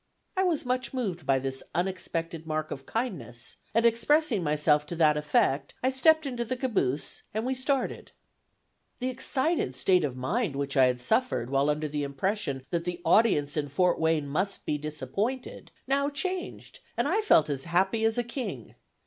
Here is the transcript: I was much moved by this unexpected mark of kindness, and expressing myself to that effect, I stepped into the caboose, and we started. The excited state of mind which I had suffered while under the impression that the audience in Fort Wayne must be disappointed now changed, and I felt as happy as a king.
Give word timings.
I 0.35 0.41
was 0.41 0.65
much 0.65 0.95
moved 0.95 1.27
by 1.27 1.37
this 1.37 1.61
unexpected 1.75 2.47
mark 2.47 2.71
of 2.71 2.87
kindness, 2.87 3.57
and 3.71 3.85
expressing 3.85 4.43
myself 4.43 4.83
to 4.87 4.95
that 4.95 5.15
effect, 5.15 5.75
I 5.83 5.91
stepped 5.91 6.25
into 6.25 6.43
the 6.43 6.55
caboose, 6.55 7.21
and 7.35 7.45
we 7.45 7.53
started. 7.53 8.11
The 8.97 9.09
excited 9.09 9.75
state 9.75 10.03
of 10.03 10.17
mind 10.17 10.55
which 10.55 10.75
I 10.75 10.85
had 10.87 11.01
suffered 11.01 11.51
while 11.51 11.69
under 11.69 11.87
the 11.87 12.03
impression 12.03 12.65
that 12.71 12.83
the 12.83 12.99
audience 13.05 13.55
in 13.55 13.67
Fort 13.67 13.99
Wayne 13.99 14.27
must 14.27 14.65
be 14.65 14.79
disappointed 14.79 15.69
now 15.85 16.09
changed, 16.09 16.79
and 16.97 17.07
I 17.07 17.21
felt 17.21 17.47
as 17.47 17.65
happy 17.65 18.03
as 18.03 18.17
a 18.17 18.23
king. 18.23 18.73